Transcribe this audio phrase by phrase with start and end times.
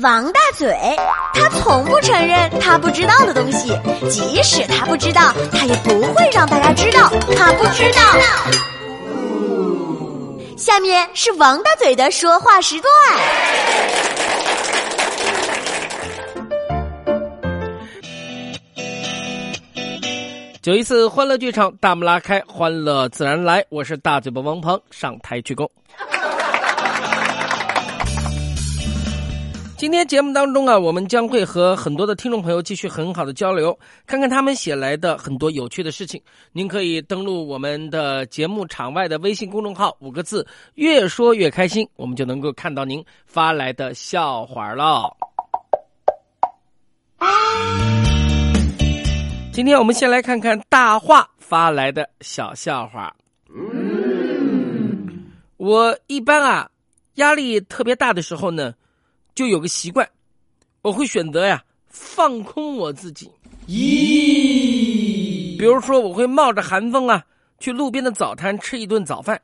[0.00, 0.72] 王大嘴，
[1.34, 3.76] 他从不承认他不知道的东西，
[4.08, 8.02] 即使他不知道，他也不会让大家知道他不知道。
[10.56, 12.92] 下面是王大嘴的说话时段。
[20.62, 23.64] 九一四欢乐剧场，大幕拉开，欢乐自然来。
[23.68, 25.68] 我是大嘴巴王鹏，上台鞠躬。
[29.78, 33.78] 今天节目当中啊，我们将会和很多的听众朋友继续很好的交流，
[34.08, 36.20] 看看他们写来的很多有趣的事情。
[36.50, 45.16] 您可以登录我们的节目场外的微信公众号，五个字“越说越开心”，我们就能够看到您发来的笑话了。
[49.52, 53.14] 今天我们先来看看大话发来的小笑话。
[55.56, 56.68] 我一般啊，
[57.14, 58.74] 压力特别大的时候呢。
[59.38, 60.10] 就有个习惯，
[60.82, 63.30] 我会选择呀放空我自己。
[63.68, 67.24] 咦，比如说我会冒着寒风啊
[67.60, 69.40] 去路边的早餐吃一顿早饭，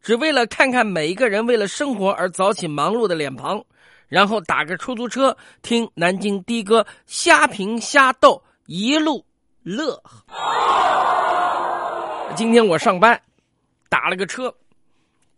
[0.00, 3.62] 只为了看看每一个人为了生活而早起忙碌的脸庞，
[4.08, 9.22] 然后打个出租车听南京的哥瞎评瞎逗，一路
[9.62, 10.24] 乐呵。
[12.34, 13.20] 今天我上班
[13.90, 14.54] 打了个车，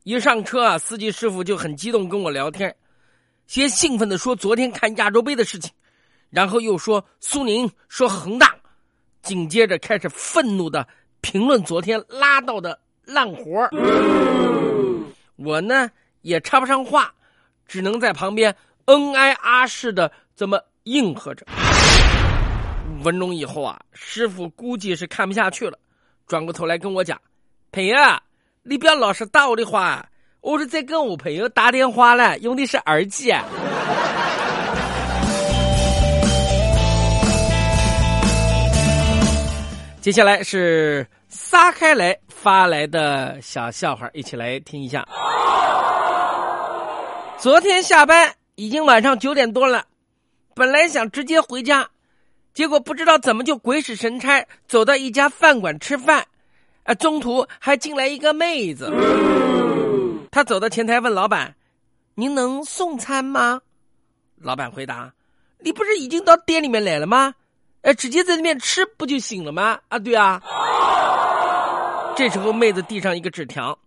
[0.04, 2.72] 一上车啊，司机师傅就很激动跟我聊天。
[3.46, 5.70] 先兴奋的说昨天看亚洲杯的事情，
[6.30, 8.56] 然后又说苏宁说恒大，
[9.22, 10.86] 紧接着开始愤怒的
[11.20, 13.68] 评论昨天拉到的烂活
[15.36, 15.88] 我呢
[16.22, 17.14] 也插不上话，
[17.68, 18.54] 只能在旁边
[18.86, 21.46] 恩挨啊似的这么应和着。
[22.98, 25.78] 五分钟以后啊，师傅估计是看不下去了，
[26.26, 27.20] 转过头来跟我讲
[27.70, 27.96] ：“朋友，
[28.64, 30.04] 你不要老是打我的话。”
[30.46, 33.34] 我是在跟我朋友打电话了，用的是耳机。
[40.00, 45.04] 接下来是撒开来发来的小笑话，一起来听一下。
[47.38, 49.84] 昨天下班已经晚上九点多了，
[50.54, 51.88] 本来想直接回家，
[52.54, 56.24] 结果不知道怎么就鬼使神差走到一家饭馆吃饭，
[56.84, 58.88] 啊，中途还进来一个妹子。
[60.36, 61.56] 他走到前台问老板
[62.14, 63.62] ：“您能送餐吗？”
[64.36, 65.14] 老板回答
[65.64, 67.34] ：“你不是已经到店里面来了吗？
[67.80, 70.42] 呃，直接在那边吃不就行了吗？”啊，对啊。
[72.18, 73.78] 这时候妹子递上一个纸条：“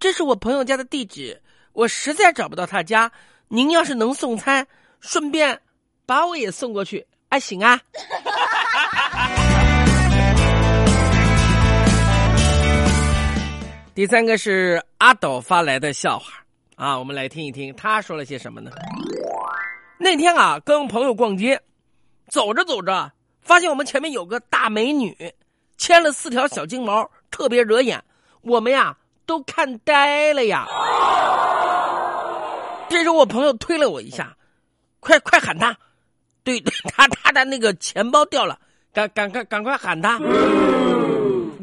[0.00, 1.42] 这是我朋友家的地址，
[1.74, 3.12] 我实在找不到他家。
[3.48, 4.66] 您要是能送餐，
[5.00, 5.60] 顺便
[6.06, 7.78] 把我也送过去，啊，行啊。”
[13.92, 16.32] 第三个是阿斗发来的笑话
[16.76, 18.70] 啊，我们来听一听他说了些什么呢？
[19.98, 21.60] 那天啊，跟朋友逛街，
[22.28, 23.10] 走着走着，
[23.42, 25.34] 发现我们前面有个大美女，
[25.76, 28.02] 牵了四条小金毛，特别惹眼，
[28.42, 28.96] 我们呀
[29.26, 30.66] 都看呆了呀。
[32.88, 34.36] 这时候我朋友推了我一下，
[35.00, 35.76] 快快喊他，
[36.44, 38.58] 对他他 的那个钱包掉了，
[38.92, 40.18] 赶赶快赶快喊他。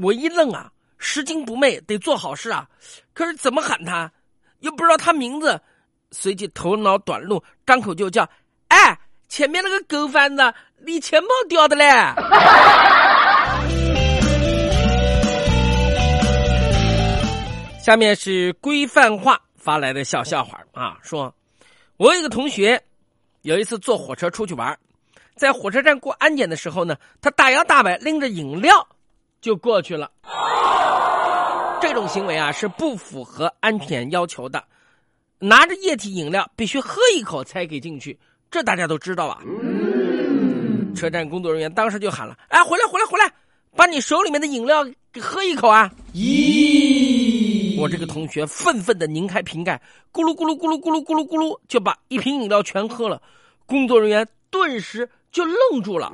[0.01, 0.69] 我一愣啊。
[0.97, 2.67] 拾金不昧，得做好事啊！
[3.13, 4.11] 可是怎么喊他，
[4.59, 5.61] 又不知道他名字，
[6.11, 8.27] 随即头脑短路，张口就叫
[8.69, 10.53] ：“哎，前面那个狗贩子，
[10.85, 11.85] 你钱包掉的嘞！”
[17.83, 21.33] 下面是规范化发来的小笑话啊，说
[21.95, 22.83] ：“我有一个同学，
[23.43, 24.77] 有一次坐火车出去玩，
[25.35, 28.87] 在火车站过安检的时候呢，他大摇大摆拎着饮料
[29.39, 30.11] 就过去了。”
[31.97, 34.63] 这种行为啊是不符合安全要求的，
[35.39, 38.15] 拿着液体饮料必须喝一口才给进去，
[38.51, 39.41] 这大家都知道吧？
[40.95, 43.33] 车站工作人员当时就喊了：“哎，回来，回来，回来，
[43.75, 49.81] 把你手里面的饮料给喝一口啊！”咦，我这个同学愤愤的拧开瓶盖，
[50.13, 53.19] 咕噜咕噜咕噜咕噜咕噜咕噜，就把一瓶饮料全喝了。
[53.65, 56.11] 工作人员顿时就愣住了。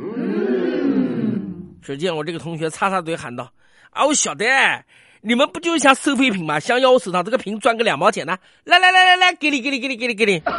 [1.81, 3.51] 只见我这个同学擦擦嘴喊道
[3.91, 4.45] ：“啊，我晓得。”
[5.25, 6.59] 你们不就是想收废品吗？
[6.59, 8.37] 想要我手上这个瓶赚个两毛钱呢？
[8.65, 10.43] 来来来来来，给你给你给你给你给你！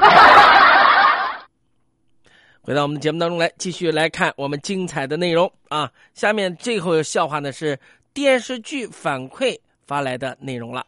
[2.62, 5.92] 回到我们的节目当中来，继续来看我们精彩的内容啊！
[6.14, 7.78] 下面最后笑话呢是
[8.14, 10.86] 电视剧反馈发来的内容了。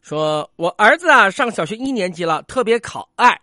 [0.00, 3.40] 说我儿子啊上小学一年级了，特别可爱。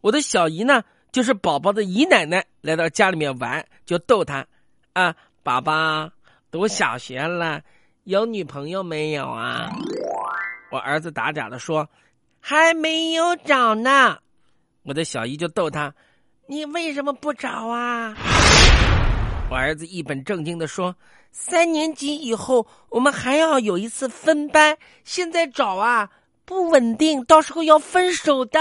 [0.00, 0.82] 我的小姨呢？
[1.12, 4.46] 就是宝宝的姨奶奶来到家里面玩，就逗他，
[4.92, 6.08] 啊，宝宝
[6.50, 7.60] 读小学了，
[8.04, 9.70] 有女朋友没有啊？
[10.70, 11.88] 我儿子打假的说
[12.40, 14.18] ：“还没有找呢。”
[14.86, 15.92] 我的小姨就逗他
[16.46, 18.14] ：“你为什么不找啊？”
[19.50, 20.94] 我儿子一本正经的说
[21.32, 26.08] ：“三年级以后我们还要有一次分班，现在找啊
[26.44, 28.60] 不稳定，到时候要分手的。”